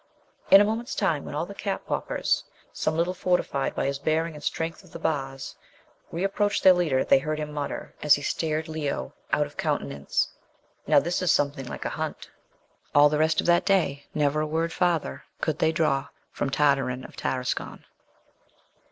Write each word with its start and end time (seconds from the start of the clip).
In 0.49 0.59
a 0.59 0.63
moment's 0.65 0.95
time, 0.95 1.23
when 1.25 1.35
all 1.35 1.45
the 1.45 1.53
cap 1.53 1.85
poppers, 1.85 2.43
some 2.73 2.97
little 2.97 3.13
fortified 3.13 3.75
by 3.75 3.85
his 3.85 3.99
bearing 3.99 4.33
and 4.33 4.41
the 4.41 4.45
strength 4.47 4.83
of 4.83 4.91
the 4.93 4.97
bars, 4.97 5.55
re 6.11 6.23
approached 6.23 6.63
their 6.63 6.73
leader, 6.73 7.03
they 7.05 7.19
heard 7.19 7.37
him 7.37 7.51
mutter, 7.53 7.93
as 8.01 8.15
he 8.15 8.23
stared 8.23 8.67
Leo 8.67 9.13
out 9.31 9.45
of 9.45 9.57
countenance: 9.57 10.29
"Now, 10.87 10.99
this 10.99 11.21
is 11.21 11.31
something 11.31 11.67
like 11.67 11.85
a 11.85 11.89
hunt!" 11.89 12.31
All 12.95 13.09
the 13.09 13.19
rest 13.19 13.41
of 13.41 13.45
that 13.45 13.63
day, 13.63 14.07
never 14.15 14.41
a 14.41 14.47
word 14.47 14.73
farther 14.73 15.21
could 15.39 15.59
they 15.59 15.71
draw 15.71 16.07
from 16.31 16.49
Tartarin 16.49 17.05
of 17.05 17.15
Tarascon. 17.15 17.85